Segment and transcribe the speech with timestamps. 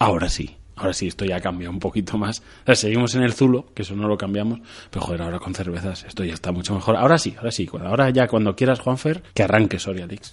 [0.00, 0.56] ahora sí.
[0.74, 2.40] Ahora sí, esto ya cambia un poquito más.
[2.40, 5.54] O sea, seguimos en el Zulo, que eso no lo cambiamos, pero joder, ahora con
[5.54, 6.96] cervezas esto ya está mucho mejor.
[6.96, 7.68] Ahora sí, ahora sí.
[7.84, 10.32] Ahora ya cuando quieras, Juanfer, que arranque Soria Leaks.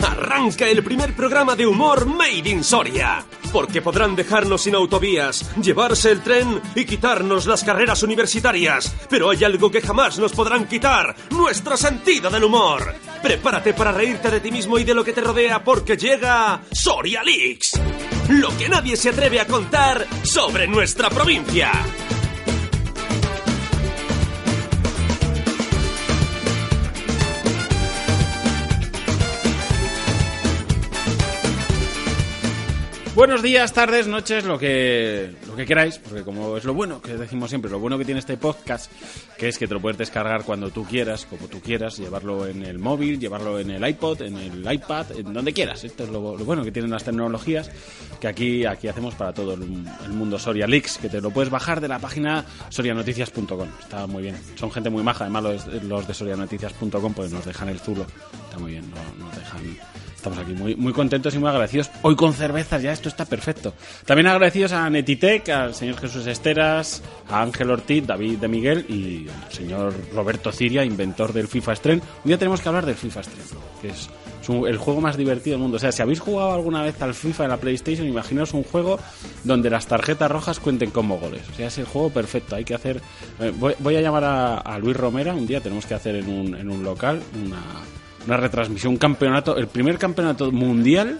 [0.00, 3.24] Arranca el primer programa de humor Made in Soria.
[3.54, 8.92] Porque podrán dejarnos sin autovías, llevarse el tren y quitarnos las carreras universitarias.
[9.08, 12.92] Pero hay algo que jamás nos podrán quitar, nuestro sentido del humor.
[13.22, 17.22] Prepárate para reírte de ti mismo y de lo que te rodea porque llega Soria
[17.22, 17.80] Leaks.
[18.28, 21.70] Lo que nadie se atreve a contar sobre nuestra provincia.
[33.14, 37.16] Buenos días, tardes, noches, lo que, lo que queráis, porque como es lo bueno que
[37.16, 38.90] decimos siempre, lo bueno que tiene este podcast,
[39.38, 42.64] que es que te lo puedes descargar cuando tú quieras, como tú quieras, llevarlo en
[42.64, 45.84] el móvil, llevarlo en el iPod, en el iPad, en donde quieras.
[45.84, 47.70] Esto es lo, bueno que tienen las tecnologías
[48.20, 49.60] que aquí, aquí hacemos para todo el,
[50.08, 53.68] mundo Soria Leaks, que te lo puedes bajar de la página sorianoticias.com.
[53.80, 54.36] Está muy bien.
[54.56, 58.06] Son gente muy maja, además los, los de sorianoticias.com pues nos dejan el zulo.
[58.46, 59.62] Está muy bien, no, nos dejan
[60.24, 61.90] estamos aquí muy, muy contentos y muy agradecidos.
[62.00, 63.74] Hoy con cervezas, ya esto está perfecto.
[64.06, 69.28] También agradecidos a Netitec, al señor Jesús Esteras, a Ángel Ortiz, David de Miguel y
[69.28, 72.00] al señor Roberto Ciria, inventor del FIFA Stream.
[72.00, 73.42] Un día tenemos que hablar del FIFA Stream,
[73.82, 74.08] que es,
[74.48, 75.76] el juego más divertido del mundo.
[75.76, 78.98] O sea, si habéis jugado alguna vez al FIFA en la PlayStation, imaginaos un juego
[79.42, 81.42] donde las tarjetas rojas cuenten como goles.
[81.52, 82.56] O sea, es el juego perfecto.
[82.56, 83.02] Hay que hacer.
[83.40, 85.34] eh, voy, voy a llamar a, a Luis Romera.
[85.34, 87.60] Un día tenemos que hacer en un, en un local una,
[88.26, 91.18] una retransmisión, un campeonato, el primer campeonato mundial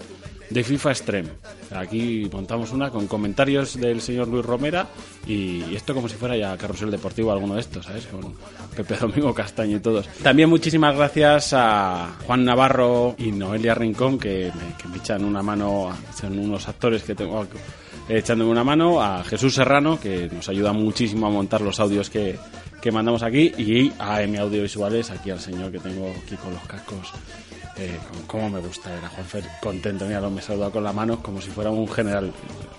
[0.49, 1.29] de FIFA Extreme.
[1.71, 4.87] Aquí montamos una con comentarios del señor Luis Romera
[5.27, 8.05] y, esto como si fuera ya Carrusel Deportivo, alguno de estos, ¿sabes?
[8.07, 8.33] Con
[8.75, 10.07] Pepe Domingo Castaño y todos.
[10.21, 15.41] También muchísimas gracias a Juan Navarro y Noelia Rincón que me, que me echan una
[15.41, 20.47] mano, son unos actores que tengo eh, echándome una mano, a Jesús Serrano que nos
[20.47, 22.37] ayuda muchísimo a montar los audios que,
[22.85, 26.61] que mandamos aquí y a M Audiovisuales, aquí al señor que tengo aquí con los
[26.67, 27.13] cascos.
[27.77, 27.97] Eh,
[28.27, 31.49] cómo me gusta ver a Juanfer contento, mira, me saluda con la mano como si
[31.49, 32.31] fuera un general.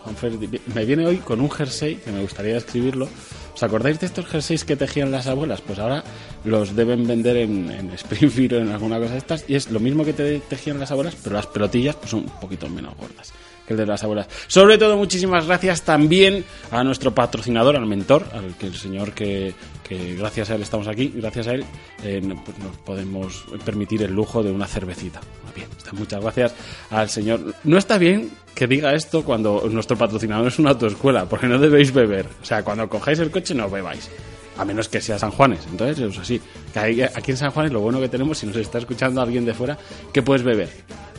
[0.05, 0.35] Juanfer
[0.73, 3.09] me viene hoy con un jersey que me gustaría escribirlo.
[3.53, 5.61] ¿Os acordáis de estos jerseys que tejían las abuelas?
[5.61, 6.05] Pues ahora
[6.45, 9.81] los deben vender en, en Springfield o en alguna cosa de estas y es lo
[9.81, 13.33] mismo que te tejían las abuelas, pero las pelotillas pues son un poquito menos gordas
[13.67, 14.29] que el de las abuelas.
[14.47, 19.55] Sobre todo, muchísimas gracias también a nuestro patrocinador, al mentor, al que el señor que,
[19.87, 21.65] que gracias a él estamos aquí, gracias a él
[22.03, 25.21] eh, pues nos podemos permitir el lujo de una cervecita.
[25.55, 26.55] Bien, muchas gracias
[26.91, 27.55] al señor.
[27.65, 31.93] No está bien que diga esto cuando nuestro patrocinador es una autoescuela, porque no debéis
[31.93, 32.27] beber.
[32.43, 34.11] O sea, cuando cojáis el coche no bebáis.
[34.59, 35.67] A menos que sea San Juanes.
[35.71, 36.41] Entonces, es así.
[36.75, 39.77] Aquí en San Juanes lo bueno que tenemos, si nos está escuchando alguien de fuera,
[40.13, 40.71] que puedes beber.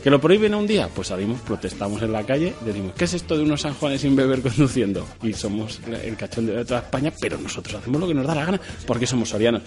[0.02, 0.88] ¿Que lo prohíben un día?
[0.94, 4.14] Pues salimos, protestamos en la calle, decimos, ¿qué es esto de unos San Juanes sin
[4.14, 5.06] beber conduciendo?
[5.22, 8.44] Y somos el cachondeo de toda España, pero nosotros hacemos lo que nos da la
[8.44, 9.62] gana porque somos sorianos.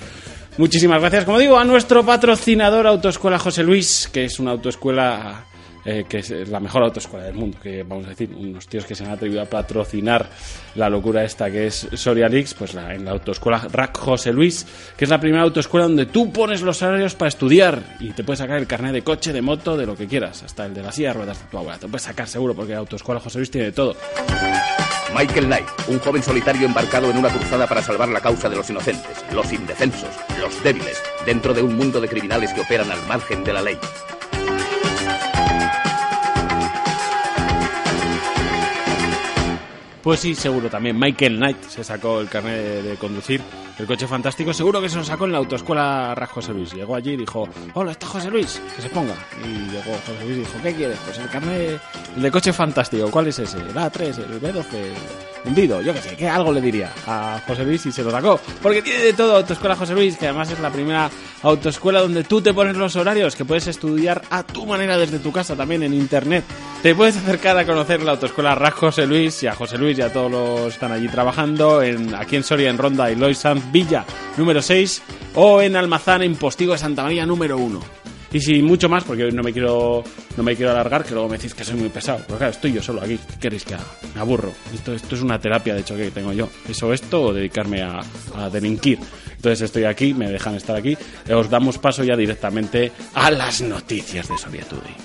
[0.58, 5.46] Muchísimas gracias, como digo, a nuestro patrocinador Autoescuela José Luis, que es una autoescuela
[5.86, 8.96] eh, que es la mejor autoescuela del mundo, que vamos a decir, unos tíos que
[8.96, 10.30] se han atrevido a patrocinar
[10.76, 14.66] la locura esta que es Soria Leaks, pues la, en la autoescuela Rack José Luis,
[14.96, 18.40] que es la primera autoescuela donde tú pones los horarios para estudiar y te puedes
[18.40, 20.92] sacar el carnet de coche, de moto, de lo que quieras, hasta el de la
[20.92, 21.80] silla de ruedas de tu abuela.
[21.80, 23.96] Te puedes sacar seguro porque la autoescuela José Luis tiene de todo.
[25.14, 28.70] Michael Knight, un joven solitario embarcado en una cruzada para salvar la causa de los
[28.70, 30.10] inocentes, los indefensos,
[30.40, 33.78] los débiles, dentro de un mundo de criminales que operan al margen de la ley.
[40.04, 40.98] Pues sí, seguro también.
[40.98, 43.42] Michael Knight se sacó el carnet de, conducir
[43.78, 44.54] el coche fantástico.
[44.54, 46.74] Seguro que se lo sacó en la autoescuela Rack José Luis.
[46.74, 49.14] Llegó allí y dijo, hola, está José Luis, que se ponga.
[49.44, 50.98] Y llegó José Luis y dijo, ¿qué quieres?
[51.06, 51.82] Pues el carnet
[52.16, 53.12] de coche fantástico.
[53.12, 53.58] ¿Cuál es ese?
[53.58, 54.94] El A3, el B12,
[55.46, 58.40] hundido, yo qué sé, que algo le diría a José Luis y se lo sacó.
[58.62, 61.10] Porque tiene de todo autoescuela José Luis, que además es la primera
[61.44, 65.32] autoescuela donde tú te pones los horarios, que puedes estudiar a tu manera desde tu
[65.32, 66.44] casa también en internet.
[66.82, 70.02] Te puedes acercar a conocer la autoescuela Rack José Luis y a José Luis y
[70.02, 73.38] a todos los que están allí trabajando en, aquí en Soria, en Ronda y Lois
[73.38, 74.06] Sanz Villa
[74.38, 75.02] número 6
[75.36, 77.80] o en Almazán en Postigo de Santa María número 1.
[78.34, 80.04] Y sin mucho más, porque hoy no me quiero
[80.38, 82.24] no me quiero alargar, que luego me decís que soy muy pesado.
[82.26, 83.18] Pero claro, estoy yo solo aquí.
[83.18, 83.86] ¿Qué queréis que haga?
[84.16, 84.52] Me aburro.
[84.74, 86.48] Esto, esto es una terapia, de hecho, que tengo yo.
[86.68, 88.00] ¿Eso esto o dedicarme a,
[88.36, 89.00] a delinquir?
[89.36, 90.98] Entonces estoy aquí, me dejan estar aquí.
[91.28, 94.96] Eh, Os damos paso ya directamente a las noticias de Soria Today.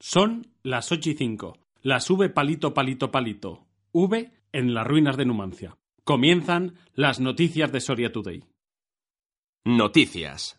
[0.00, 1.58] Son las 8 y 5.
[1.82, 3.66] Las V palito palito palito.
[3.92, 5.76] V en las ruinas de Numancia.
[6.04, 8.44] Comienzan las noticias de Soria Today.
[9.64, 10.58] Noticias.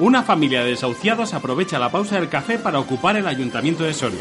[0.00, 4.20] Una familia de desahuciados aprovecha la pausa del café para ocupar el ayuntamiento de Soria.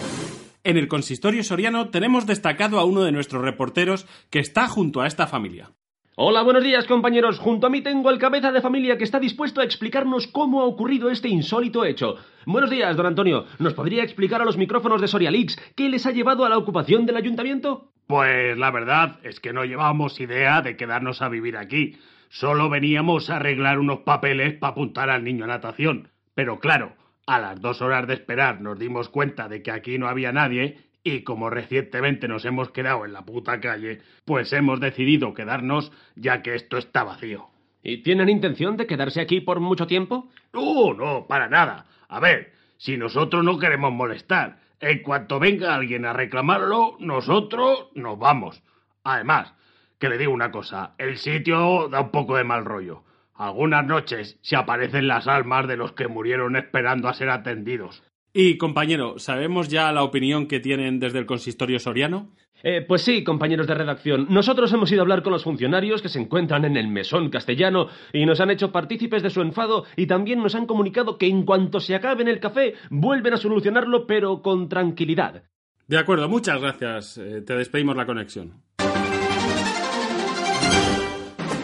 [0.63, 5.07] En el consistorio soriano tenemos destacado a uno de nuestros reporteros que está junto a
[5.07, 5.69] esta familia.
[6.15, 7.37] Hola, buenos días compañeros.
[7.37, 10.65] Junto a mí tengo al cabeza de familia que está dispuesto a explicarnos cómo ha
[10.65, 12.15] ocurrido este insólito hecho.
[12.47, 13.45] Buenos días, don Antonio.
[13.59, 16.57] ¿Nos podría explicar a los micrófonos de Soria Leaks qué les ha llevado a la
[16.57, 17.91] ocupación del ayuntamiento?
[18.07, 21.97] Pues la verdad es que no llevábamos idea de quedarnos a vivir aquí.
[22.29, 26.09] Solo veníamos a arreglar unos papeles para apuntar al niño a natación.
[26.35, 26.93] Pero claro,
[27.25, 30.77] a las dos horas de esperar nos dimos cuenta de que aquí no había nadie
[31.03, 36.41] y como recientemente nos hemos quedado en la puta calle, pues hemos decidido quedarnos ya
[36.41, 37.47] que esto está vacío.
[37.81, 40.29] ¿Y tienen intención de quedarse aquí por mucho tiempo?
[40.51, 41.85] No, no, para nada.
[42.09, 48.19] A ver, si nosotros no queremos molestar, en cuanto venga alguien a reclamarlo, nosotros nos
[48.19, 48.61] vamos.
[49.03, 49.53] Además,
[49.99, 53.03] que le digo una cosa, el sitio da un poco de mal rollo.
[53.33, 58.03] Algunas noches se aparecen las almas de los que murieron esperando a ser atendidos.
[58.33, 62.31] Y compañero, ¿sabemos ya la opinión que tienen desde el consistorio soriano?
[62.63, 64.27] Eh, pues sí, compañeros de redacción.
[64.29, 67.87] Nosotros hemos ido a hablar con los funcionarios que se encuentran en el mesón castellano
[68.13, 71.43] y nos han hecho partícipes de su enfado y también nos han comunicado que en
[71.43, 75.43] cuanto se acabe en el café vuelven a solucionarlo pero con tranquilidad.
[75.87, 77.17] De acuerdo, muchas gracias.
[77.17, 78.66] Eh, te despedimos la conexión.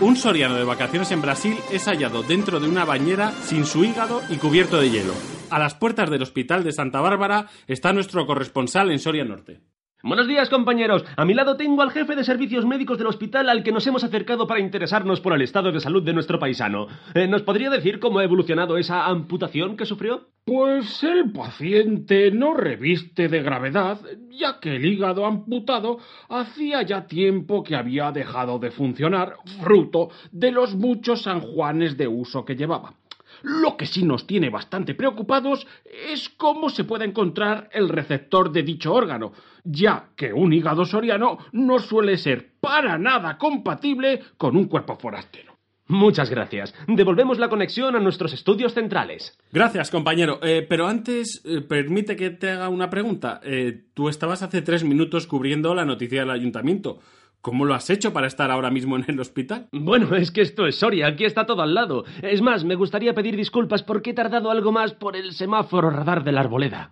[0.04, 4.22] Un soriano de vacaciones en Brasil es hallado dentro de una bañera sin su hígado
[4.30, 5.14] y cubierto de hielo.
[5.50, 9.62] A las puertas del hospital de Santa Bárbara está nuestro corresponsal en Soria Norte.
[10.06, 11.06] Buenos días, compañeros.
[11.16, 14.04] A mi lado tengo al jefe de servicios médicos del hospital al que nos hemos
[14.04, 16.88] acercado para interesarnos por el estado de salud de nuestro paisano.
[17.14, 20.28] Eh, ¿Nos podría decir cómo ha evolucionado esa amputación que sufrió?
[20.44, 23.98] Pues el paciente no reviste de gravedad,
[24.30, 30.52] ya que el hígado amputado hacía ya tiempo que había dejado de funcionar, fruto de
[30.52, 32.96] los muchos sanjuanes de uso que llevaba.
[33.42, 35.66] Lo que sí nos tiene bastante preocupados
[36.12, 39.34] es cómo se puede encontrar el receptor de dicho órgano,
[39.64, 45.54] ya que un hígado soriano no suele ser para nada compatible con un cuerpo forastero.
[45.88, 46.74] Muchas gracias.
[46.88, 49.38] Devolvemos la conexión a nuestros estudios centrales.
[49.52, 50.40] Gracias, compañero.
[50.42, 53.42] Eh, pero antes, eh, permite que te haga una pregunta.
[53.44, 57.00] Eh, tú estabas hace tres minutos cubriendo la noticia del ayuntamiento.
[57.42, 59.68] ¿Cómo lo has hecho para estar ahora mismo en el hospital?
[59.74, 62.06] Bueno, es que esto es Soria, aquí está todo al lado.
[62.22, 66.24] Es más, me gustaría pedir disculpas porque he tardado algo más por el semáforo radar
[66.24, 66.92] de la arboleda.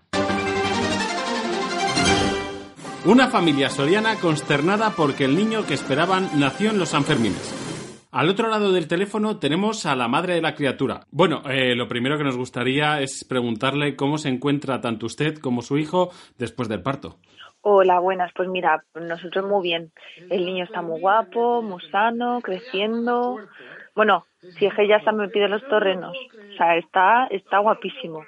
[3.04, 7.58] Una familia soriana consternada porque el niño que esperaban nació en los Sanfermines.
[8.12, 11.02] Al otro lado del teléfono tenemos a la madre de la criatura.
[11.10, 15.64] Bueno, eh, lo primero que nos gustaría es preguntarle cómo se encuentra tanto usted como
[15.64, 17.16] su hijo después del parto.
[17.62, 18.32] Hola, buenas.
[18.36, 19.92] Pues mira, nosotros muy bien.
[20.30, 23.40] El niño está muy guapo, muy sano, creciendo.
[23.96, 24.26] Bueno,
[24.60, 26.16] si es que ya está metido en los terrenos.
[26.54, 28.24] O sea, está, está guapísimo.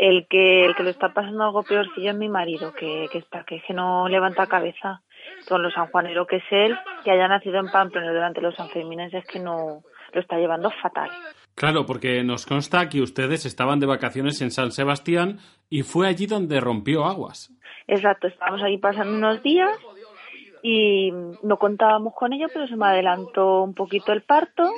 [0.00, 3.44] El que, el que lo está pasando algo peorcillo es mi marido, que, que está,
[3.44, 5.02] que, que no levanta cabeza.
[5.46, 6.74] Con lo sanjuanero que es él,
[7.04, 9.82] que haya nacido en Pamplona durante los Sanfermines es que no
[10.14, 11.10] lo está llevando fatal.
[11.54, 15.38] Claro, porque nos consta que ustedes estaban de vacaciones en San Sebastián
[15.68, 17.52] y fue allí donde rompió aguas.
[17.86, 19.70] Exacto, estábamos ahí pasando unos días
[20.62, 21.12] y
[21.42, 24.72] no contábamos con ello, pero se me adelantó un poquito el parto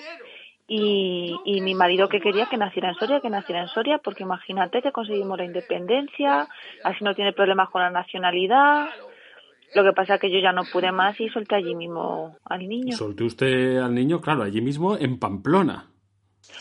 [0.66, 4.23] y, y mi marido que quería que naciera en Soria, que naciera en Soria, porque
[4.23, 6.49] imagínate que conseguimos la independencia,
[6.85, 8.88] así no tiene problemas con la nacionalidad.
[9.75, 12.69] Lo que pasa es que yo ya no pude más y solté allí mismo al
[12.69, 12.97] niño.
[12.97, 15.88] Soltó usted al niño, claro, allí mismo en Pamplona.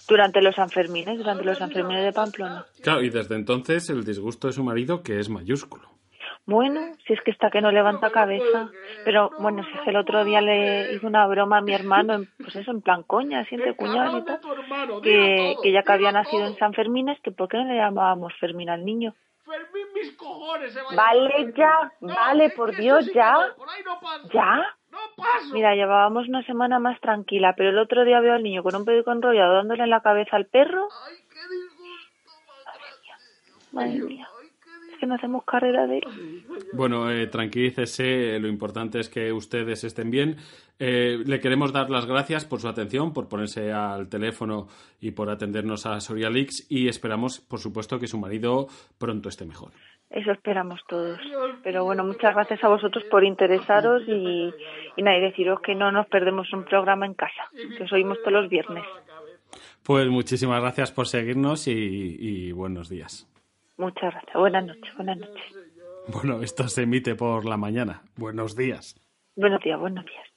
[0.07, 2.65] Durante los Sanfermines, durante los Sanfermines de Pamplona.
[2.81, 6.00] Claro, y desde entonces el disgusto de su marido, que es mayúsculo.
[6.45, 8.69] Bueno, si es que está que no levanta cabeza.
[9.05, 12.13] Pero bueno, si es que el otro día le hizo una broma a mi hermano,
[12.15, 14.39] en- pues eso, en plan coña, así entre cuñados y tal,
[15.03, 17.75] que, que ya que había nacido en San Fermín, es que ¿por qué no le
[17.77, 19.13] llamábamos Fermín al niño?
[19.45, 23.37] Fermín, mis cojones, se Vale ya, vale, por Dios, ya,
[24.33, 24.75] ya.
[25.53, 28.83] Mira, llevábamos una semana más tranquila, pero el otro día veo al niño con un
[28.85, 30.87] periódico enrollado dándole en la cabeza al perro.
[31.07, 32.31] Ay, qué disgusto.
[33.71, 34.27] Madre mía,
[35.01, 36.43] que no hacemos carrera de él.
[36.73, 40.35] Bueno, eh, tranquilícese, lo importante es que ustedes estén bien.
[40.77, 44.67] Eh, le queremos dar las gracias por su atención, por ponerse al teléfono
[45.01, 48.67] y por atendernos a Soria Leaks y esperamos, por supuesto, que su marido
[48.99, 49.71] pronto esté mejor.
[50.11, 51.19] Eso esperamos todos.
[51.63, 54.53] Pero bueno, muchas gracias a vosotros por interesaros y,
[54.95, 58.19] y nada, y deciros que no nos perdemos un programa en casa, que os oímos
[58.19, 58.83] todos los viernes.
[59.83, 63.27] Pues muchísimas gracias por seguirnos y, y buenos días.
[63.81, 64.35] Muchas gracias.
[64.35, 65.43] Buenas noches, buenas noches.
[66.07, 68.03] Bueno, esto se emite por la mañana.
[68.15, 68.95] Buenos días.
[69.35, 70.27] Buenos días, buenos días.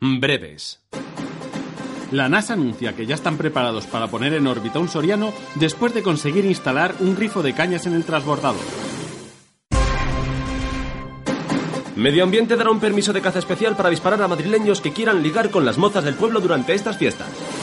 [0.00, 0.86] Breves.
[2.10, 6.02] La NASA anuncia que ya están preparados para poner en órbita un Soriano después de
[6.02, 8.60] conseguir instalar un grifo de cañas en el transbordador.
[11.96, 15.50] Medio Ambiente dará un permiso de caza especial para disparar a madrileños que quieran ligar
[15.50, 17.61] con las mozas del pueblo durante estas fiestas.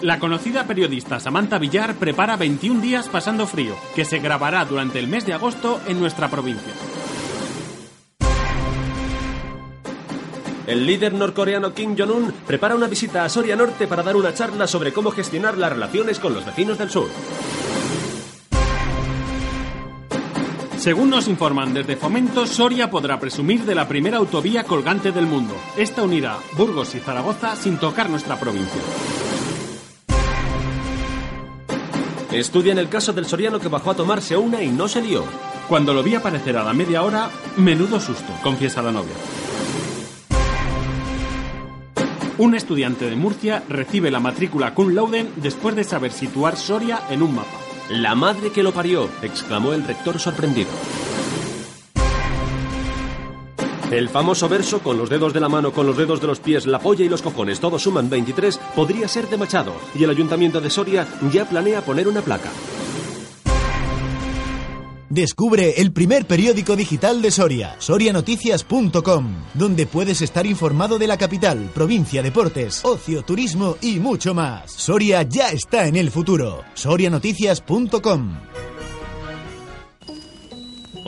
[0.00, 5.08] La conocida periodista Samantha Villar prepara 21 días pasando frío, que se grabará durante el
[5.08, 6.72] mes de agosto en nuestra provincia.
[10.68, 14.68] El líder norcoreano Kim Jong-un prepara una visita a Soria Norte para dar una charla
[14.68, 17.08] sobre cómo gestionar las relaciones con los vecinos del sur.
[20.76, 25.56] Según nos informan desde Fomento, Soria podrá presumir de la primera autovía colgante del mundo.
[25.76, 28.80] Esta unirá Burgos y Zaragoza sin tocar nuestra provincia.
[32.32, 35.24] Estudian el caso del soriano que bajó a tomarse una y no se lió.
[35.68, 39.14] Cuando lo vi aparecer a la media hora, menudo susto, confiesa la novia.
[42.36, 47.22] Un estudiante de Murcia recibe la matrícula cum laude después de saber situar Soria en
[47.22, 47.58] un mapa.
[47.90, 50.70] La madre que lo parió, exclamó el rector sorprendido.
[53.90, 56.66] El famoso verso con los dedos de la mano, con los dedos de los pies,
[56.66, 60.60] la polla y los cojones, todos suman 23, podría ser de Machado, y el ayuntamiento
[60.60, 62.50] de Soria ya planea poner una placa.
[65.08, 71.70] Descubre el primer periódico digital de Soria, sorianoticias.com, donde puedes estar informado de la capital,
[71.72, 74.70] provincia, deportes, ocio, turismo y mucho más.
[74.70, 76.62] Soria ya está en el futuro.
[76.74, 78.36] sorianoticias.com.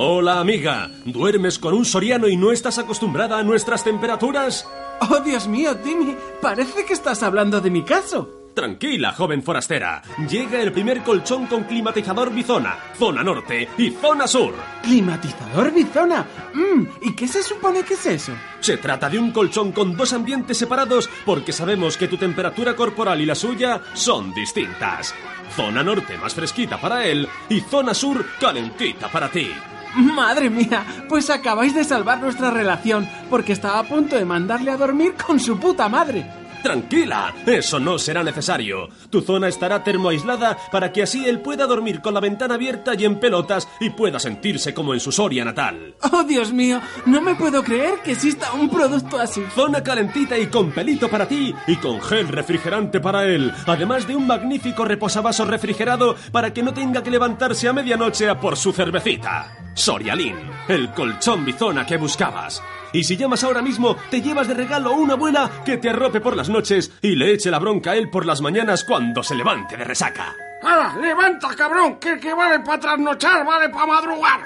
[0.03, 4.67] Hola amiga, ¿duermes con un soriano y no estás acostumbrada a nuestras temperaturas?
[4.99, 8.27] Oh, Dios mío, Timmy, parece que estás hablando de mi caso.
[8.55, 10.01] Tranquila, joven forastera.
[10.27, 14.55] Llega el primer colchón con climatizador Bizona, zona norte y zona sur.
[14.83, 16.27] ¿Climatizador Bizona?
[16.55, 18.33] Mm, ¿Y qué se supone que es eso?
[18.61, 23.21] Se trata de un colchón con dos ambientes separados porque sabemos que tu temperatura corporal
[23.21, 25.15] y la suya son distintas.
[25.55, 29.51] Zona norte más fresquita para él y zona sur calentita para ti.
[29.97, 34.77] Madre mía, pues acabáis de salvar nuestra relación porque estaba a punto de mandarle a
[34.77, 36.41] dormir con su puta madre.
[36.63, 38.89] Tranquila, eso no será necesario.
[39.09, 43.05] Tu zona estará termoaislada para que así él pueda dormir con la ventana abierta y
[43.05, 45.95] en pelotas y pueda sentirse como en su Soria natal.
[46.13, 49.43] Oh, Dios mío, no me puedo creer que exista un producto así.
[49.55, 54.17] Zona calentita y con pelito para ti y con gel refrigerante para él, además de
[54.17, 58.73] un magnífico reposavasos refrigerado para que no tenga que levantarse a medianoche a por su
[58.73, 59.60] cervecita.
[59.75, 60.37] Sorialin,
[60.69, 62.63] el colchón bizona que buscabas.
[62.93, 66.37] Y si llamas ahora mismo, te llevas de regalo una abuela que te arrope por
[66.37, 69.77] las noches y le eche la bronca a él por las mañanas cuando se levante
[69.77, 70.35] de resaca.
[70.63, 71.99] ¡Hala, levanta, cabrón!
[71.99, 74.41] Que el que vale para trasnochar vale para madrugar.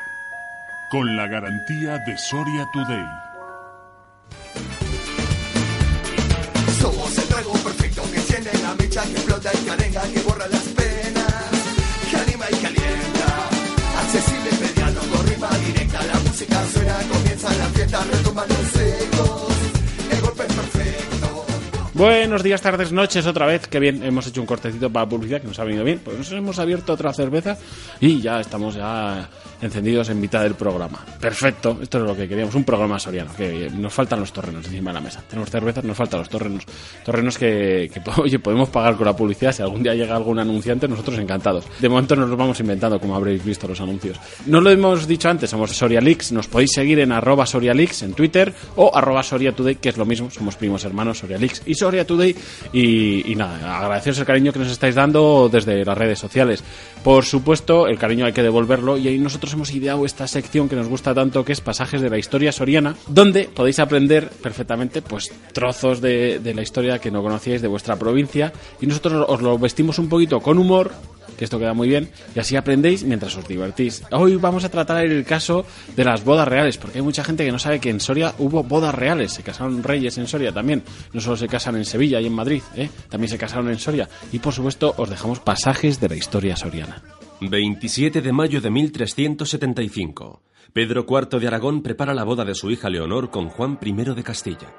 [0.91, 3.05] Con la garantía de Soria Today.
[6.81, 10.69] Somos el trago perfecto que enciende la mecha, que explota y que borra las
[16.75, 19.54] suena, comienza la fiesta, retumban los ecos,
[21.95, 23.69] Buenos días, tardes, noches, otra vez.
[23.69, 26.01] Qué bien, hemos hecho un cortecito para publicidad que nos ha venido bien.
[26.05, 27.57] Pues nos hemos abierto otra cerveza
[28.01, 29.31] y ya estamos ya
[29.63, 31.05] encendidos en mitad del programa.
[31.21, 33.33] Perfecto, esto es lo que queríamos, un programa soriano.
[33.37, 35.23] Que nos faltan los torrenos encima de la mesa.
[35.29, 36.65] Tenemos cervezas, nos faltan los torrenos.
[37.05, 39.53] Torrenos que, oye, podemos pagar con la publicidad.
[39.53, 41.65] Si algún día llega algún anunciante, nosotros encantados.
[41.81, 44.19] De momento nos los vamos inventando, como habréis visto los anuncios.
[44.47, 46.33] No lo hemos dicho antes, somos Sorialix.
[46.33, 49.23] Nos podéis seguir en arroba Sorialix en Twitter o arroba
[49.81, 50.29] que es lo mismo.
[50.33, 52.35] Somos primos hermanos Sorialix Soria Today.
[52.73, 56.65] Y, nada, agradeceros el cariño que nos estáis dando desde las redes sociales.
[57.03, 60.77] Por supuesto, el cariño hay que devolverlo y ahí nosotros hemos ideado esta sección que
[60.77, 65.31] nos gusta tanto, que es pasajes de la historia soriana, donde podéis aprender perfectamente pues
[65.53, 68.51] trozos de, de la historia que no conocíais de vuestra provincia
[68.81, 70.93] y nosotros os lo vestimos un poquito con humor
[71.37, 74.03] que esto queda muy bien, y así aprendéis mientras os divertís.
[74.11, 77.53] Hoy vamos a tratar el caso de las bodas reales, porque hay mucha gente que
[77.53, 81.21] no sabe que en Soria hubo bodas reales, se casaron reyes en Soria también, no
[81.21, 82.89] solo se casan en Sevilla y en Madrid, ¿eh?
[83.09, 87.03] también se casaron en Soria, y por supuesto os dejamos pasajes de la historia soriana.
[87.41, 90.43] 27 de mayo de 1375.
[90.73, 94.23] Pedro IV de Aragón prepara la boda de su hija Leonor con Juan I de
[94.23, 94.73] Castilla.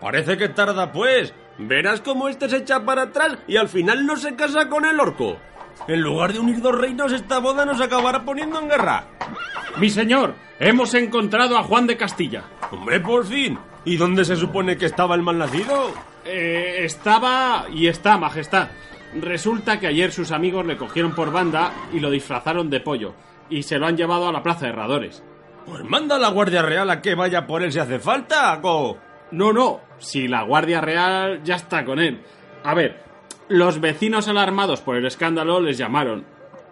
[0.00, 1.32] Parece que tarda, pues.
[1.62, 4.98] Verás cómo este se echa para atrás y al final no se casa con el
[4.98, 5.36] orco.
[5.88, 9.04] En lugar de unir dos reinos, esta boda nos acabará poniendo en guerra.
[9.78, 12.44] Mi señor, hemos encontrado a Juan de Castilla.
[12.70, 13.58] Hombre, por fin.
[13.84, 15.92] ¿Y dónde se supone que estaba el mal nacido?
[16.24, 18.68] Eh, estaba y está, majestad.
[19.20, 23.14] Resulta que ayer sus amigos le cogieron por banda y lo disfrazaron de pollo.
[23.50, 25.22] Y se lo han llevado a la plaza de herradores.
[25.66, 29.09] Pues manda a la Guardia Real a que vaya por él si hace falta, Go.
[29.32, 32.20] No, no, si la Guardia Real ya está con él.
[32.64, 33.02] A ver,
[33.48, 36.24] los vecinos alarmados por el escándalo les llamaron.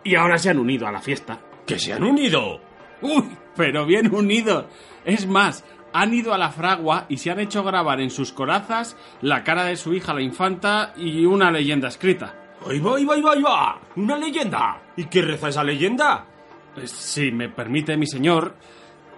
[0.04, 1.40] Y ahora se han unido a la fiesta.
[1.66, 2.60] ¿Que se han unido?
[3.02, 3.24] Uy,
[3.56, 4.66] pero bien unidos.
[5.04, 8.96] Es más, han ido a la fragua y se han hecho grabar en sus corazas
[9.22, 12.34] la cara de su hija, la infanta, y una leyenda escrita.
[12.68, 13.80] ¡Ahí va, ahí va, ahí va, ahí va!
[13.96, 14.82] ¡Una leyenda!
[14.96, 16.26] ¿Y qué reza esa leyenda?
[16.74, 18.54] Pues, si me permite, mi señor,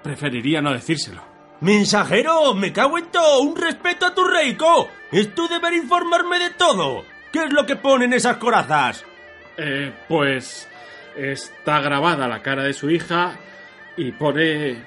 [0.02, 1.29] preferiría no decírselo.
[1.60, 2.54] ¡Mensajero!
[2.54, 3.40] ¡Me cago en todo!
[3.42, 4.88] ¡Un respeto a tu reico!
[5.12, 7.04] ¡Es tu deber informarme de todo!
[7.30, 9.04] ¿Qué es lo que ponen esas corazas?
[9.58, 10.66] Eh, pues
[11.16, 13.36] está grabada la cara de su hija
[13.96, 14.82] y pone...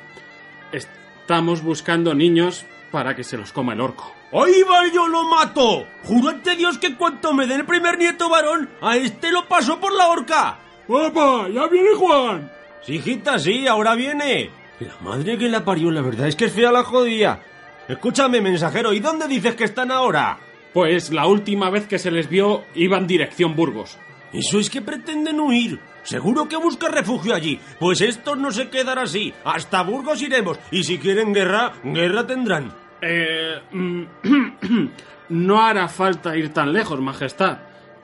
[0.72, 4.12] Estamos buscando niños para que se los coma el orco.
[4.32, 5.86] ¡Ahí va, yo lo mato!
[6.06, 9.80] Juro ante Dios que cuanto me dé el primer nieto varón, a este lo paso
[9.80, 10.58] por la horca.
[10.88, 11.48] ¡Papá!
[11.50, 12.52] ¡Ya viene Juan!
[12.82, 14.63] Sí, hijita, sí, ahora viene.
[14.84, 17.42] La madre que la parió, la verdad es que es fea la jodía.
[17.88, 20.40] Escúchame, mensajero, ¿y dónde dices que están ahora?
[20.74, 23.98] Pues la última vez que se les vio iban dirección Burgos.
[24.34, 25.80] Eso es que pretenden huir.
[26.04, 27.60] Seguro que busca refugio allí.
[27.80, 29.34] Pues estos no se quedan así.
[29.46, 30.60] Hasta Burgos iremos.
[30.72, 32.74] Y si quieren guerra, guerra tendrán.
[33.02, 33.62] Eh,
[35.30, 37.60] no hará falta ir tan lejos, Majestad.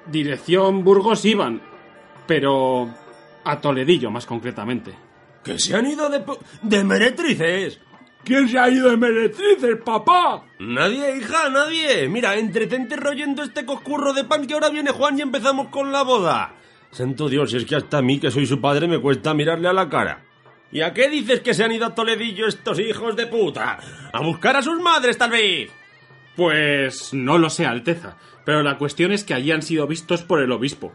[0.06, 1.62] Dirección Burgos iban.
[2.28, 2.90] Pero
[3.44, 5.09] a Toledillo, más concretamente.
[5.44, 6.24] ¿Que se han ido de,
[6.62, 7.80] de meretrices?
[8.24, 10.46] ¿Quién se ha ido de meretrices, papá?
[10.60, 12.08] Nadie, hija, nadie.
[12.10, 16.04] Mira, entretente royendo este coscurro de pan que ahora viene Juan y empezamos con la
[16.04, 16.56] boda.
[16.92, 19.74] Santo Dios, es que hasta a mí, que soy su padre, me cuesta mirarle a
[19.74, 20.26] la cara.
[20.72, 23.80] ¿Y a qué dices que se han ido a Toledillo estos hijos de puta?
[24.12, 25.72] ¿A buscar a sus madres, tal vez?
[26.36, 28.18] Pues no lo sé, Alteza.
[28.46, 30.94] Pero la cuestión es que allí han sido vistos por el obispo,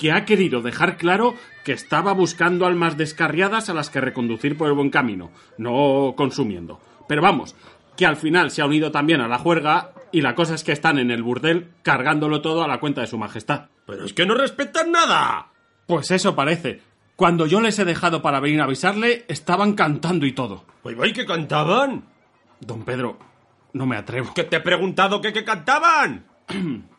[0.00, 4.68] que ha querido dejar claro que estaba buscando almas descarriadas a las que reconducir por
[4.68, 6.80] el buen camino, no consumiendo.
[7.06, 7.54] Pero vamos,
[7.98, 10.72] que al final se ha unido también a la juerga y la cosa es que
[10.72, 13.66] están en el burdel cargándolo todo a la cuenta de su majestad.
[13.84, 15.48] Pero es que no respetan nada.
[15.84, 16.80] Pues eso parece.
[17.14, 20.64] Cuando yo les he dejado para venir a avisarle, estaban cantando y todo.
[20.82, 22.06] Pues ¿y qué cantaban?
[22.58, 23.18] Don Pedro,
[23.74, 24.32] no me atrevo.
[24.32, 26.24] ¿Que te he preguntado qué, qué cantaban?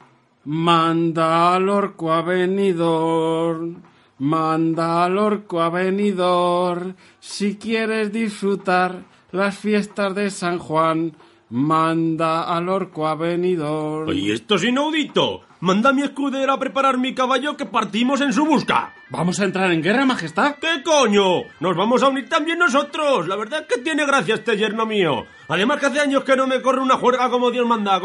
[0.43, 3.75] Manda al orco a venidor,
[4.17, 11.15] manda al orco a venidor, si quieres disfrutar las fiestas de San Juan,
[11.51, 14.11] manda al orco a venidor.
[14.15, 15.41] ¿Y esto es inaudito?
[15.59, 18.95] Manda a mi escudero a preparar mi caballo que partimos en su busca.
[19.11, 20.55] ¿Vamos a entrar en guerra, majestad?
[20.55, 21.43] ¿Qué coño?
[21.59, 23.27] Nos vamos a unir también nosotros.
[23.27, 25.27] La verdad es que tiene gracia este yerno mío.
[25.49, 28.01] Además que hace años que no me corre una juerga como Dios manda.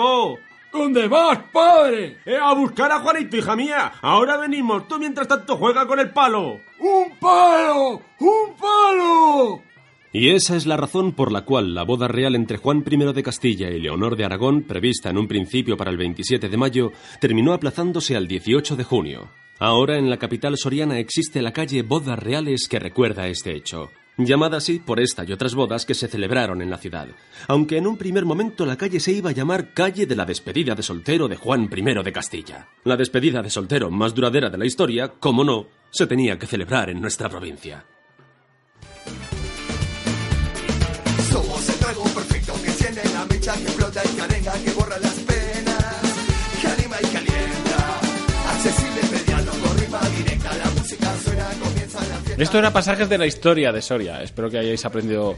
[0.76, 2.18] ¿Dónde vas, padre?
[2.26, 3.92] Eh, a buscar a Juanito, hija mía.
[4.02, 4.86] Ahora venimos.
[4.86, 6.60] Tú mientras tanto juega con el palo.
[6.78, 8.02] ¡Un palo!
[8.20, 9.62] ¡Un palo!
[10.12, 13.22] Y esa es la razón por la cual la boda real entre Juan I de
[13.22, 17.52] Castilla y Leonor de Aragón, prevista en un principio para el 27 de mayo, terminó
[17.52, 19.30] aplazándose al 18 de junio.
[19.58, 24.58] Ahora en la capital soriana existe la calle Bodas Reales que recuerda este hecho, llamada
[24.58, 27.08] así por esta y otras bodas que se celebraron en la ciudad,
[27.48, 30.74] aunque en un primer momento la calle se iba a llamar Calle de la Despedida
[30.74, 32.68] de Soltero de Juan I de Castilla.
[32.84, 36.90] La despedida de soltero más duradera de la historia, como no, se tenía que celebrar
[36.90, 37.84] en nuestra provincia.
[41.30, 45.25] Somos el trago perfecto que la mecha, que y que
[52.38, 54.22] Esto era pasajes de la historia de Soria.
[54.22, 55.36] Espero que hayáis aprendido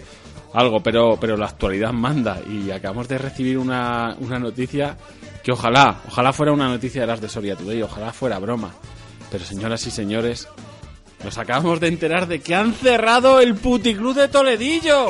[0.52, 2.40] algo, pero, pero la actualidad manda.
[2.44, 4.96] Y acabamos de recibir una, una noticia
[5.44, 8.74] que ojalá, ojalá fuera una noticia de las de Soria Today, ojalá fuera broma.
[9.30, 10.48] Pero señoras y señores,
[11.22, 15.06] nos acabamos de enterar de que han cerrado el puticlub de Toledillo.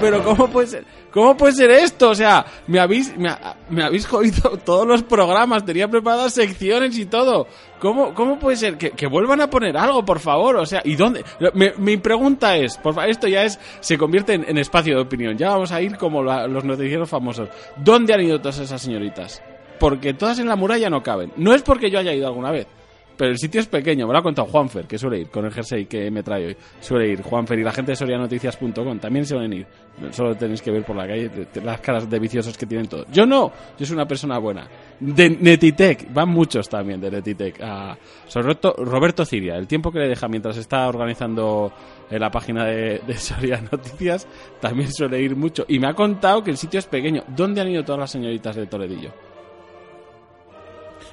[0.00, 0.99] Pero ¿cómo puede ser?
[1.12, 2.10] ¿Cómo puede ser esto?
[2.10, 3.30] O sea, me habéis, me,
[3.68, 7.46] me habéis jodido todos los programas, tenía preparadas secciones y todo.
[7.80, 8.76] ¿Cómo, cómo puede ser?
[8.78, 10.56] Que, vuelvan a poner algo, por favor.
[10.56, 11.24] O sea, ¿y dónde?
[11.54, 15.02] Me- mi pregunta es, por fa- esto ya es, se convierte en, en espacio de
[15.02, 15.36] opinión.
[15.36, 17.48] Ya vamos a ir como la- los noticieros famosos.
[17.76, 19.42] ¿Dónde han ido todas esas señoritas?
[19.78, 21.32] Porque todas en la muralla no caben.
[21.36, 22.66] No es porque yo haya ido alguna vez.
[23.20, 24.06] Pero el sitio es pequeño.
[24.06, 26.56] Me lo ha contado Juanfer, que suele ir con el jersey que me trae hoy.
[26.80, 29.66] Suele ir Juanfer y la gente de sorianoticias.com también suelen ir.
[30.10, 31.30] Solo tenéis que ver por la calle
[31.62, 33.08] las caras de viciosos que tienen todos.
[33.12, 34.66] Yo no, yo soy una persona buena.
[34.98, 37.60] De Netitec, van muchos también de Netitec.
[37.60, 37.94] A
[38.32, 41.74] Roberto, Roberto Ciria, el tiempo que le deja mientras está organizando
[42.10, 44.26] eh, la página de, de Soria Noticias,
[44.62, 45.66] también suele ir mucho.
[45.68, 47.22] Y me ha contado que el sitio es pequeño.
[47.36, 49.29] ¿Dónde han ido todas las señoritas de Toledillo?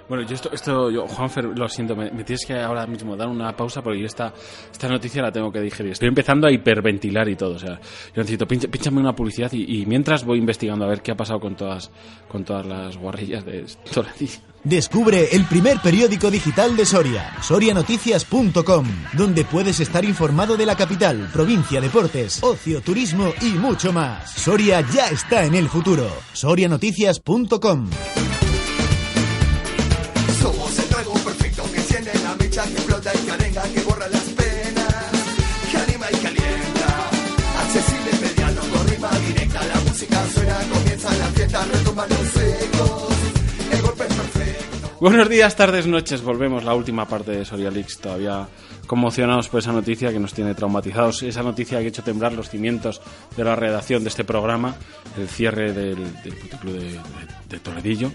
[0.10, 3.56] Bueno, yo esto, esto yo, Juanfer, lo siento, me, tienes que ahora mismo dar una
[3.56, 4.34] pausa porque yo esta,
[4.72, 5.91] esta noticia la tengo que digerir.
[5.91, 7.76] Estoy empezando a hiperventilar y todo, o sea,
[8.15, 11.39] yo necesito, pincha- pínchame una publicidad y, mientras voy investigando a ver qué ha pasado
[11.41, 11.91] con todas,
[12.30, 14.39] con todas las guarrillas de Toledillo.
[14.63, 21.30] Descubre el primer periódico digital de Soria, sorianoticias.com, donde puedes estar informado de la capital,
[21.34, 24.32] provincia, deportes, ocio, turismo y mucho más.
[24.32, 26.08] Soria ya está en el futuro.
[26.34, 27.89] sorianoticias.com.
[45.00, 46.24] Buenos días, tardes, noches.
[46.24, 48.00] Volvemos la última parte de Soria Leaks.
[48.00, 48.48] Todavía
[48.88, 51.22] conmocionados por esa noticia que nos tiene traumatizados.
[51.22, 53.02] Esa noticia que ha hecho temblar los cimientos
[53.36, 54.76] de la redacción de este programa.
[55.15, 57.00] El cierre del, del de, de,
[57.50, 58.12] de Toledillo.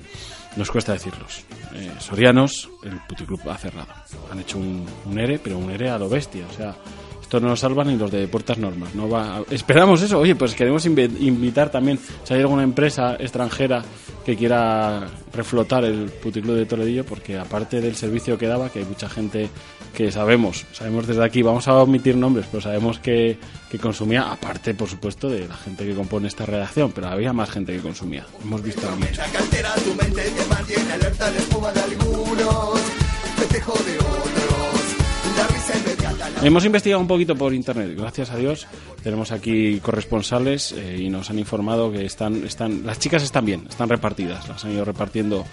[0.57, 1.45] Nos cuesta decirlos.
[1.75, 3.89] Eh, sorianos, el puticlub ha cerrado.
[4.31, 4.87] Han hecho un,
[5.19, 6.45] ERE, pero un ERE a lo bestia.
[6.51, 6.75] O sea,
[7.23, 8.95] esto no nos salvan ni los de puertas normas.
[8.95, 10.19] No va, esperamos eso.
[10.19, 13.83] Oye, pues queremos invi- invitar también, si hay alguna empresa extranjera
[14.27, 18.85] que quiera reflotar el puticlub de Toledillo, porque aparte del servicio que daba, que hay
[18.85, 19.49] mucha gente
[19.95, 23.39] que sabemos, sabemos desde aquí, vamos a omitir nombres, pero sabemos que,
[23.71, 27.51] que consumía, aparte, por supuesto, de la gente que compone esta redacción, pero había más
[27.51, 28.27] gente que consumía.
[28.43, 29.23] Hemos visto mucho.
[35.79, 38.67] Inmediata, la Hemos investigado un poquito por internet, gracias a Dios.
[39.03, 43.67] Tenemos aquí corresponsales eh, y nos han informado que están, están, las chicas están bien,
[43.69, 45.45] están repartidas, las han ido repartiendo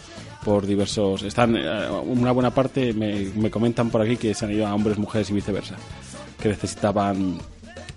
[0.44, 4.52] por diversos, están, eh, una buena parte me, me comentan por aquí que se han
[4.52, 5.76] ido a hombres, mujeres y viceversa,
[6.42, 7.40] que necesitaban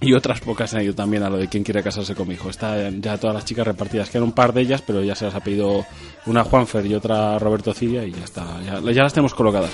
[0.02, 2.34] y otras pocas se han ido también a lo de quién quiere casarse con mi
[2.34, 2.50] hijo.
[2.50, 4.10] Están ya todas las chicas repartidas.
[4.10, 5.86] Quedan un par de ellas, pero ya se las ha pedido
[6.26, 8.60] una Juanfer y otra Roberto Ciria y ya está.
[8.62, 9.70] Ya las tenemos colocadas.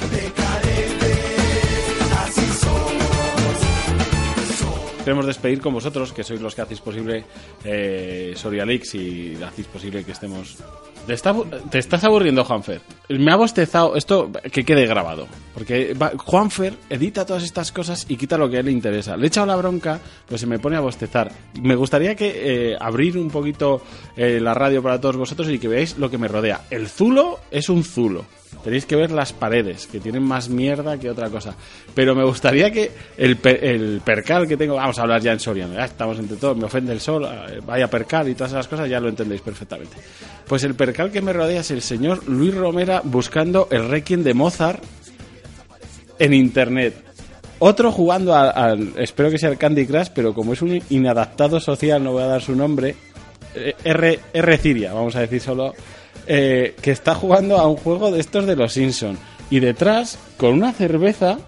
[5.09, 7.25] Queremos despedir con vosotros, que sois los que hacéis posible
[7.65, 10.59] eh, Soria Leaks y hacéis posible que estemos...
[11.07, 12.83] ¿Te, estás aburriendo, Juanfer?
[13.09, 15.27] Me ha bostezado esto que quede grabado.
[15.55, 19.17] Porque va- Juanfer edita todas estas cosas y quita lo que a él le interesa.
[19.17, 21.33] Le he echado la bronca, pues se me pone a bostezar.
[21.63, 23.81] Me gustaría que eh, abrir un poquito
[24.15, 26.67] eh, la radio para todos vosotros y que veáis lo que me rodea.
[26.69, 28.27] El zulo es un zulo.
[28.65, 31.55] Tenéis que ver las paredes, que tienen más mierda que otra cosa.
[31.95, 35.75] Pero me gustaría que el, el percal que tengo, vamos a hablar ya en soriano,
[35.75, 38.89] ya estamos entre todos, me ofende el sol, eh, vaya percal y todas esas cosas,
[38.91, 39.97] ya lo entendéis perfectamente.
[40.47, 44.35] Pues el percal que me rodea es el señor Luis Romera buscando el requiem de
[44.35, 44.83] Mozart
[46.19, 47.05] en internet.
[47.61, 51.59] Otro jugando al, al- espero que sea el Candy Crush, pero como es un inadaptado
[51.61, 52.95] social, no voy a dar su nombre,
[53.55, 55.75] eh, R, R Ciria, vamos a decir solo,
[56.31, 60.53] eh, que está jugando a un juego de estos de los Simpson y detrás, con
[60.53, 61.39] una cerveza,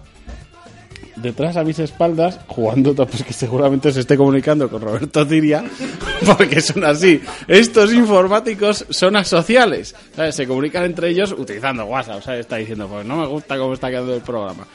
[1.17, 5.63] detrás a mis espaldas, jugando, pues que seguramente se esté comunicando con Roberto Ciria,
[6.25, 7.21] porque son así.
[7.47, 10.35] Estos informáticos son asociales, ¿sabes?
[10.35, 14.15] Se comunican entre ellos utilizando WhatsApp, está diciendo, pues no me gusta cómo está quedando
[14.15, 14.65] el programa.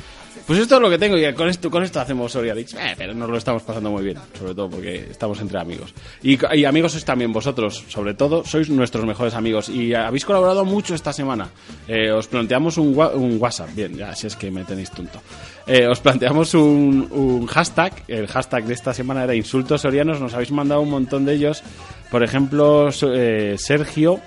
[0.46, 2.74] Pues esto es lo que tengo y con esto, con esto hacemos Sorialix.
[2.74, 5.92] Eh, pero nos lo estamos pasando muy bien, sobre todo porque estamos entre amigos.
[6.22, 10.64] Y, y amigos sois también vosotros, sobre todo, sois nuestros mejores amigos y habéis colaborado
[10.64, 11.48] mucho esta semana.
[11.88, 15.20] Eh, os planteamos un, WhatsApp, bien, ya si es que me tenéis tonto.
[15.66, 20.52] Eh, os planteamos un, hashtag, el hashtag de esta semana era insultos sorianos, nos habéis
[20.52, 21.64] mandado un montón de ellos.
[22.08, 24.20] Por ejemplo, eh, Sergio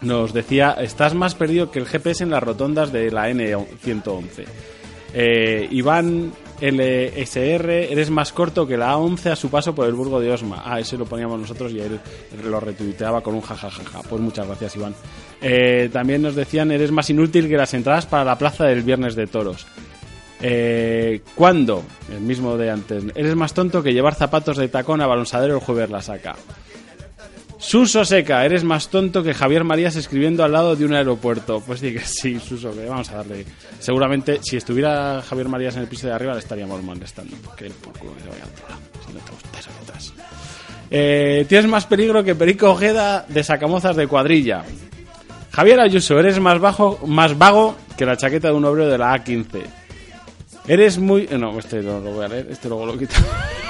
[0.00, 4.77] nos decía, estás más perdido que el GPS en las rotondas de la N111.
[5.14, 10.20] Eh, Iván LSR, eres más corto que la A11 a su paso por el Burgo
[10.20, 10.62] de Osma.
[10.64, 12.00] Ah, ese lo poníamos nosotros y él
[12.44, 14.02] lo retuiteaba con un jajajaja.
[14.02, 14.94] Pues muchas gracias, Iván.
[15.40, 19.14] Eh, también nos decían, eres más inútil que las entradas para la plaza del Viernes
[19.14, 19.66] de Toros.
[20.40, 21.82] Eh, ¿Cuándo?
[22.12, 23.04] El mismo de antes.
[23.14, 26.36] Eres más tonto que llevar zapatos de tacón a balonsadero el jueves la saca.
[27.58, 31.60] Suso Seca, eres más tonto que Javier Marías escribiendo al lado de un aeropuerto.
[31.66, 33.44] Pues sí que sí, Suso, que vamos a darle.
[33.80, 37.36] Seguramente, si estuviera Javier Marías en el piso de arriba, le estaríamos molestando.
[37.56, 38.80] Que el por que se vaya a otro lado.
[39.98, 40.12] Si.
[40.90, 44.64] Eh, tienes más peligro que Perico Ojeda de Sacamozas de cuadrilla.
[45.50, 49.12] Javier Ayuso, eres más bajo, más vago que la chaqueta de un obrero de la
[49.16, 49.62] A15.
[50.68, 51.26] Eres muy...
[51.30, 53.14] eh, No, este no lo voy a leer, este luego lo quito.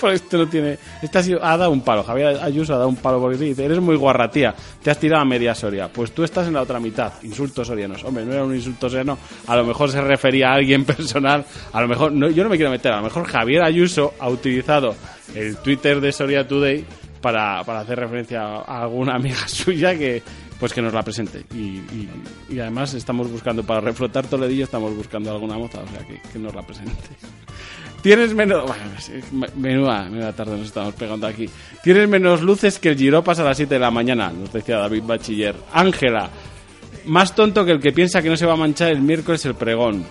[0.00, 0.78] Por este no tiene...
[1.02, 3.64] Este ha, sido- ha dado un palo, Javier Ayuso ha dado un palo porque dice,
[3.64, 5.88] eres muy guarratía, te has tirado a media Soria.
[5.92, 8.02] Pues tú estás en la otra mitad, insultos sorianos.
[8.04, 11.80] Hombre, no era un insulto soriano, a lo mejor se refería a alguien personal, a
[11.80, 14.94] lo mejor, no, yo no me quiero meter, a lo mejor Javier Ayuso ha utilizado
[15.34, 16.84] el Twitter de Soria Today
[17.20, 20.22] para, para hacer referencia a alguna amiga suya que
[20.58, 22.08] pues que nos la presente y, y-
[22.50, 26.38] y además estamos buscando para reflotar Toledillo estamos buscando alguna moza o sea que, que
[26.38, 26.92] nos la presente
[28.02, 28.70] tienes menos
[29.56, 31.48] menuda, menuda tarde nos estamos pegando aquí
[31.82, 34.78] tienes menos luces que el giro pasa a las 7 de la mañana nos decía
[34.78, 36.30] David Bachiller Ángela
[37.06, 39.54] más tonto que el que piensa que no se va a manchar el miércoles el
[39.54, 40.04] pregón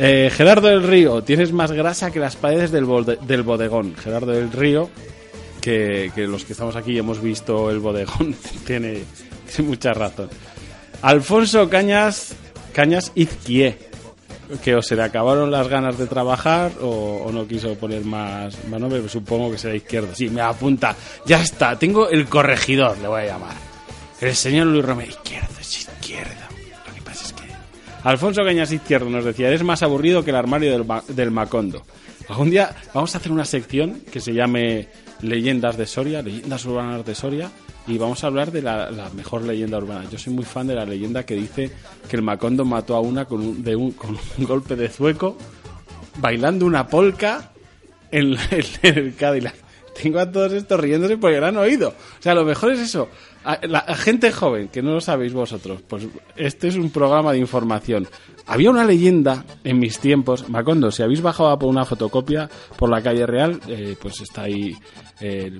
[0.00, 3.96] eh, Gerardo del Río, tienes más grasa que las paredes del, bode- del bodegón.
[3.96, 4.88] Gerardo del Río,
[5.60, 9.00] que, los que estamos aquí hemos visto el bodegón, tiene,
[9.52, 10.28] tiene mucha razón.
[11.02, 12.36] Alfonso Cañas,
[12.72, 13.76] Cañas Izquie,
[14.62, 18.64] que o se le acabaron las ganas de trabajar o, o no quiso poner más,
[18.66, 20.14] más nombre, pero supongo que será izquierdo.
[20.14, 23.54] Sí, me apunta, ya está, tengo el corregidor, le voy a llamar.
[24.20, 26.32] El señor Luis Romero, izquierdo, es izquierdo.
[26.88, 27.44] Lo que pasa es que
[28.02, 31.82] Alfonso Cañas Izquierdo nos decía, eres más aburrido que el armario del, del Macondo.
[32.28, 34.88] Algún día vamos a hacer una sección que se llame
[35.22, 37.50] Leyendas de Soria, Leyendas Urbanas de Soria,
[37.88, 40.08] y vamos a hablar de la, mejor leyenda urbana.
[40.10, 41.72] Yo soy muy fan de la leyenda que dice
[42.08, 45.36] que el Macondo mató a una con un, de un, con un golpe de zueco
[46.18, 47.50] bailando una polca
[48.10, 48.36] en,
[48.82, 49.67] en el Cadillac.
[50.02, 51.88] Tengo a todos estos riéndose porque lo han oído.
[51.90, 53.08] O sea, lo mejor es eso.
[53.44, 56.06] A- La a gente joven, que no lo sabéis vosotros, pues
[56.36, 58.06] este es un programa de información.
[58.46, 60.48] Había una leyenda en mis tiempos.
[60.48, 64.42] Macondo, si habéis bajado a por una fotocopia por la calle Real, eh, pues está
[64.42, 64.74] ahí
[65.20, 65.50] eh,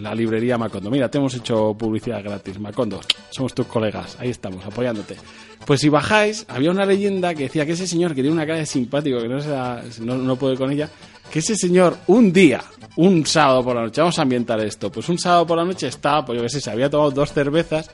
[0.00, 0.90] la librería Macondo.
[0.90, 2.58] Mira, te hemos hecho publicidad gratis.
[2.60, 4.16] Macondo, somos tus colegas.
[4.20, 5.16] Ahí estamos, apoyándote.
[5.64, 8.58] Pues si bajáis, había una leyenda que decía que ese señor que tiene una cara
[8.58, 10.88] de simpático, que no, sea, no, no puede con ella,
[11.30, 12.62] que ese señor un día,
[12.96, 15.88] un sábado por la noche, vamos a ambientar esto, pues un sábado por la noche
[15.88, 17.90] estaba, pues yo qué sé, se había tomado dos cervezas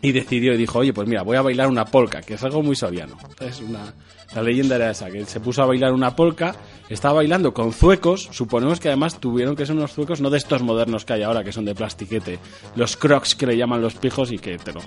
[0.00, 2.62] y decidió y dijo, oye, pues mira, voy a bailar una polca, que es algo
[2.62, 3.16] muy soriano.
[3.40, 3.94] Es una,
[4.34, 6.54] la leyenda era esa, que se puso a bailar una polca,
[6.94, 10.62] estaba bailando con zuecos, suponemos que además tuvieron que ser unos zuecos no de estos
[10.62, 12.38] modernos que hay ahora, que son de plastiquete,
[12.76, 14.80] los crocs que le llaman los pijos y que te lo...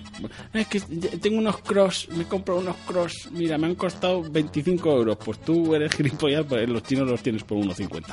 [0.54, 5.18] Es que tengo unos crocs, me compro unos crocs, mira, me han costado 25 euros,
[5.24, 8.04] pues tú eres gilipollas, pues los chinos los tienes por 1,50.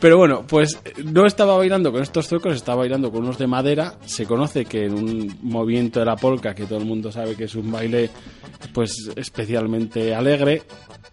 [0.00, 3.94] Pero bueno, pues no estaba bailando con estos zuecos, estaba bailando con unos de madera.
[4.04, 7.44] Se conoce que en un movimiento de la polka, que todo el mundo sabe que
[7.44, 8.10] es un baile
[8.72, 10.62] pues especialmente alegre,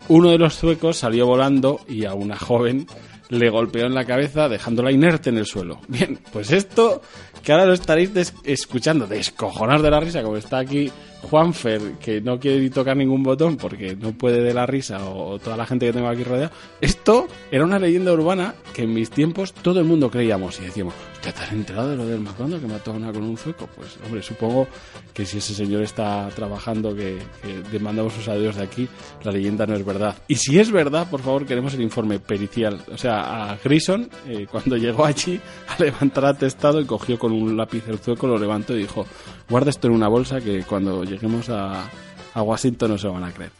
[0.08, 2.87] uno de los zuecos salió volando y a una joven
[3.29, 5.79] le golpeó en la cabeza dejándola inerte en el suelo.
[5.87, 7.01] Bien, pues esto
[7.41, 8.11] que ahora lo estaréis
[8.43, 10.91] escuchando descojonar de la risa, como está aquí
[11.23, 15.29] Juanfer, que no quiere ni tocar ningún botón porque no puede de la risa, o,
[15.31, 16.51] o toda la gente que tengo aquí rodeada.
[16.81, 20.93] Esto era una leyenda urbana que en mis tiempos todo el mundo creíamos y decíamos,
[21.21, 23.67] ¿te has enterado de lo del Macondo que mató a una con un zueco?
[23.75, 24.67] Pues hombre, supongo
[25.13, 28.88] que si ese señor está trabajando, que, que le mandamos sus adiós de aquí,
[29.23, 30.15] la leyenda no es verdad.
[30.27, 32.81] Y si es verdad, por favor, queremos el informe pericial.
[32.91, 37.55] O sea, a Grison, eh, cuando llegó allí a levantar atestado y cogió con un
[37.55, 39.05] lápiz el zueco, lo levantó y dijo,
[39.49, 41.89] guarda esto en una bolsa que cuando lleguemos a,
[42.34, 43.51] a Washington no se van a creer.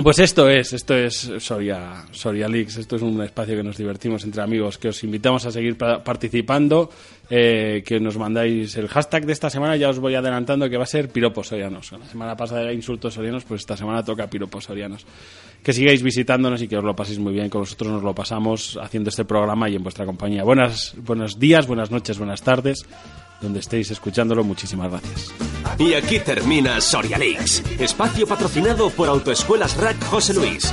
[0.00, 4.22] Pues esto es, esto es Soria, Soria Leaks, esto es un espacio que nos divertimos
[4.22, 6.88] entre amigos, que os invitamos a seguir pa- participando,
[7.28, 10.84] eh, que nos mandáis el hashtag de esta semana, ya os voy adelantando que va
[10.84, 11.90] a ser piropos sorianos.
[11.90, 15.04] La semana pasada era insultos sorianos, pues esta semana toca piropos sorianos.
[15.64, 18.78] Que sigáis visitándonos y que os lo paséis muy bien, con nosotros nos lo pasamos
[18.80, 20.44] haciendo este programa y en vuestra compañía.
[20.44, 22.86] Buenas, buenos días, buenas noches, buenas tardes,
[23.40, 25.32] donde estéis escuchándolo, muchísimas gracias.
[25.78, 30.72] Y aquí termina Soria Leaks, espacio patrocinado por Autoescuelas Rack José Luis.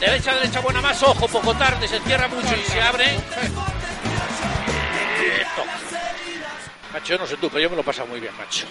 [0.00, 3.04] Derecha, derecha, buena más, ojo, poco tarde, se cierra mucho y se abre.
[6.92, 8.66] Macho, yo no sé tú, pero yo me lo he pasado muy bien, macho.